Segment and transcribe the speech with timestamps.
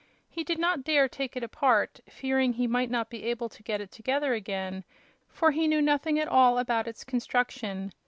[0.27, 3.81] He did not dare take it apart, fearing he might not be able to get
[3.81, 4.83] it together again,
[5.29, 7.91] for he knew nothing at all about its construction.